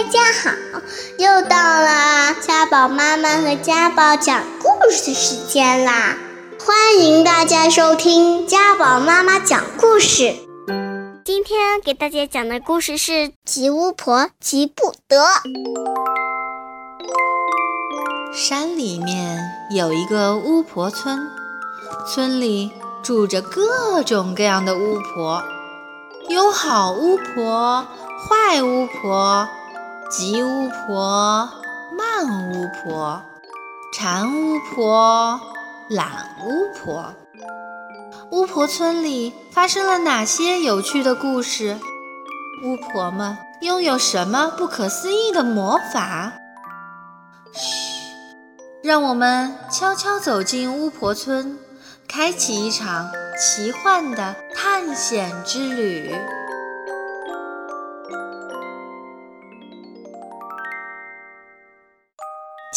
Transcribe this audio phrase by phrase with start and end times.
[0.00, 0.50] 大家好，
[1.18, 6.16] 又到了家宝妈妈和家宝讲故事时间啦！
[6.58, 10.34] 欢迎大家收听家宝妈妈讲故事。
[11.22, 13.12] 今天给大家讲的故事是
[13.44, 15.22] 《吉巫婆吉不得》。
[18.32, 19.38] 山里面
[19.70, 21.28] 有一个巫婆村，
[22.06, 22.72] 村里
[23.02, 25.42] 住着各种各样的巫婆，
[26.30, 27.86] 有好巫婆、
[28.26, 29.46] 坏巫婆。
[30.10, 31.48] 吉巫婆、
[31.96, 33.22] 慢巫婆、
[33.94, 35.40] 馋巫婆、
[35.88, 37.14] 懒巫婆，
[38.32, 41.78] 巫婆村里发生了哪些有趣的故事？
[42.64, 46.32] 巫婆们拥有什么不可思议的魔法？
[47.52, 47.60] 嘘，
[48.82, 51.56] 让我们悄悄走进巫婆村，
[52.08, 53.08] 开启一场
[53.38, 56.12] 奇幻的探险之旅。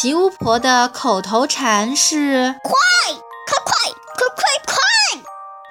[0.03, 2.73] 吉巫婆的口头禅是：“快，
[3.47, 3.73] 快快，
[4.17, 5.23] 快快快！”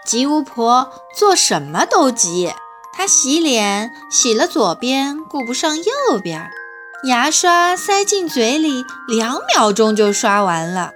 [0.08, 2.50] 吉巫婆做什么都急。
[2.94, 6.46] 她洗脸洗了左边，顾不上右边；
[7.04, 10.92] 牙刷塞进嘴里，两秒钟就刷完了。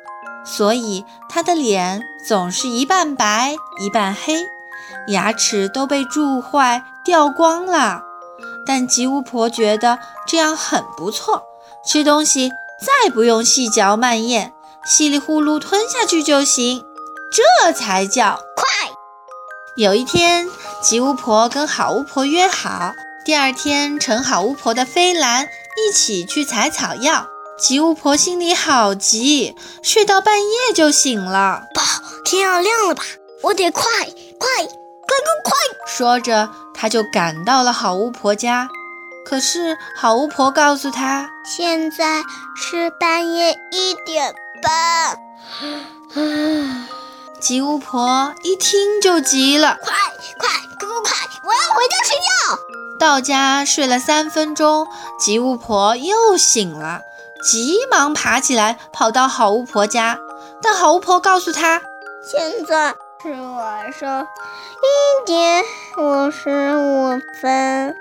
[0.46, 4.46] 所以她的脸总是一半白一半黑，
[5.08, 8.00] 牙齿都被蛀坏掉光了。
[8.66, 11.42] 但吉巫婆觉得这样很不错，
[11.84, 12.50] 吃东西。
[12.80, 14.52] 再不用细嚼慢咽，
[14.84, 16.84] 稀里呼噜吞下去就行，
[17.30, 18.64] 这才叫快。
[19.76, 20.48] 有一天，
[20.82, 27.26] 吉巫婆跟好巫婆约好，第二天乘好巫婆的飞兰一起去采草药。
[27.58, 31.64] 吉巫婆心里好急，睡到半夜就醒了。
[31.72, 31.80] 不，
[32.24, 33.02] 天要亮了吧？
[33.42, 34.06] 我得快快
[34.38, 34.72] 快快
[35.42, 35.52] 快！
[35.86, 38.68] 说着，她就赶到了好巫婆家。
[39.28, 42.22] 可是好巫婆告诉她，现在
[42.54, 44.32] 是半夜一点
[44.62, 45.18] 半。
[47.40, 49.92] 吉巫婆一听就急了，快
[50.38, 50.48] 快
[50.78, 51.12] 快快快！
[51.42, 52.58] 我要回家睡觉。
[52.98, 54.86] 到家睡了三分钟，
[55.18, 57.02] 吉巫婆又醒了，
[57.42, 60.18] 急忙爬起来跑到好巫婆家。
[60.62, 61.82] 但好巫婆告诉她，
[62.30, 65.64] 现在是晚上一点
[65.98, 67.94] 五十五分。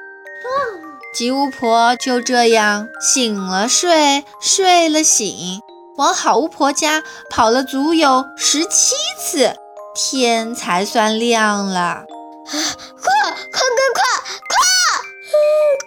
[1.16, 5.62] 吉巫婆就这样醒了睡，睡了醒，
[5.96, 9.56] 往好巫婆家跑了足有十七次，
[9.96, 12.04] 天才算亮了。
[12.52, 13.62] 快快快
[13.94, 14.04] 快
[14.50, 14.60] 快！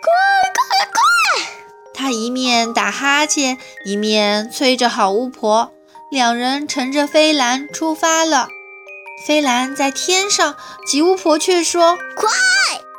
[0.00, 0.10] 快
[0.54, 1.00] 快快！
[1.92, 5.72] 他一面打哈欠，一面催着好巫婆，
[6.10, 8.48] 两人乘着飞兰出发了。
[9.26, 10.56] 飞兰在天上，
[10.86, 12.30] 吉巫婆却说：“快！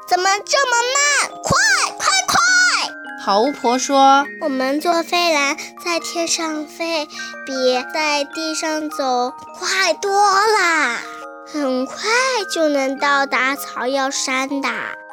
[0.08, 1.42] 怎么这么慢？
[1.42, 1.56] 快
[1.98, 2.06] 快！”
[3.30, 7.06] 好巫婆说：“我们坐飞兰在天上飞，
[7.46, 7.54] 比
[7.94, 10.98] 在地上走快多啦，
[11.46, 11.96] 很快
[12.52, 14.68] 就能到达草药山的。”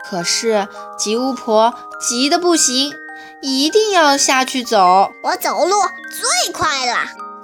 [0.09, 0.67] 可是
[0.97, 2.95] 吉巫婆急得不行，
[3.43, 5.11] 一定要下去走。
[5.23, 5.75] 我走路
[6.11, 6.95] 最快了。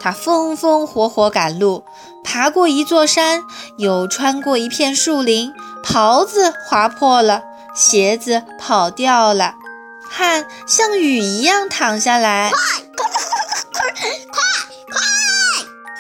[0.01, 1.85] 她风风火火赶路，
[2.25, 3.45] 爬过一座山，
[3.77, 5.53] 又穿过一片树林，
[5.85, 7.43] 袍子划破了，
[7.75, 9.57] 鞋子跑掉了。
[10.15, 12.59] 汗像雨一样淌下来，快
[12.95, 13.09] 快
[13.73, 13.91] 快快
[14.31, 14.41] 快
[14.91, 15.01] 快！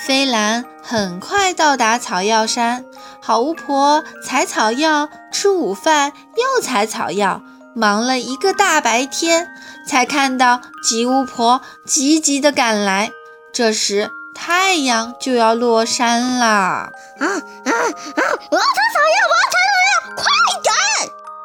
[0.06, 2.84] 飞兰很快到达草药山。
[3.22, 7.41] 好巫婆采草药，吃午饭，又采草药，
[7.75, 9.49] 忙了一个大白天，
[9.89, 13.11] 才看到吉巫婆急急地赶来。
[13.51, 16.47] 这时太阳就要落山了。
[16.47, 17.33] 啊啊啊！
[17.65, 19.56] 我要采草药，我要采，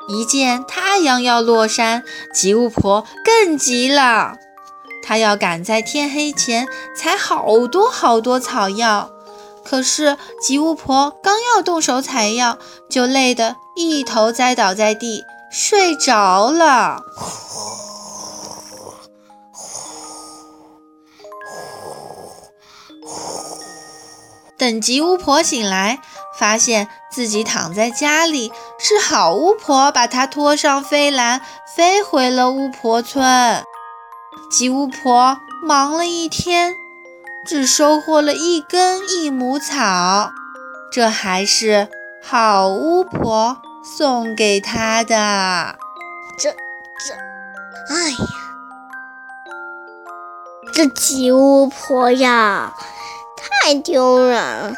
[0.08, 2.04] 一见太阳要落山，
[2.34, 4.38] 吉巫婆更急了。
[5.04, 9.10] 她要赶在天黑前采好多好多草药。
[9.66, 12.58] 可是吉巫婆刚要动手采药，
[12.90, 17.02] 就累得一头栽倒在地，睡着了。
[24.58, 26.00] 等吉巫婆醒来。
[26.38, 31.42] 发现自己躺在家里，是好巫婆把她拖上飞兰，
[31.76, 33.64] 飞回了巫婆村。
[34.52, 36.76] 吉巫婆忙了一天，
[37.46, 40.32] 只收获了一根益母草，
[40.92, 41.90] 这还是
[42.24, 45.76] 好巫婆送给她的。
[46.38, 47.14] 这这，
[47.94, 48.18] 哎呀，
[50.72, 52.74] 这吉巫婆呀，
[53.36, 54.74] 太丢人了。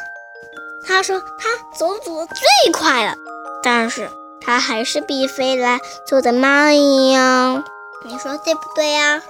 [0.88, 3.14] 他说他走走最快了，
[3.62, 4.08] 但是
[4.40, 7.64] 他还是比飞来做的慢一样。
[8.04, 9.22] 你说对不对呀？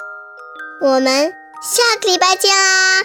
[0.81, 3.03] 我们下个礼拜见啦！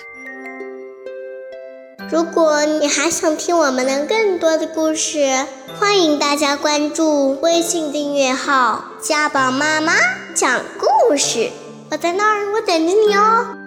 [2.12, 5.46] 如果你还想听我们的更多的故事，
[5.80, 9.94] 欢迎大家关注微信订阅号“家宝妈妈
[10.36, 11.50] 讲故事”。
[11.90, 13.65] 我在那儿，我等着你哦。